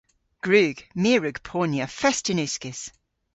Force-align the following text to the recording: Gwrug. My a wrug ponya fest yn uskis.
Gwrug. 0.45 0.77
My 1.01 1.11
a 1.15 1.17
wrug 1.19 1.37
ponya 1.49 1.85
fest 1.99 2.25
yn 2.31 2.43
uskis. 2.45 2.81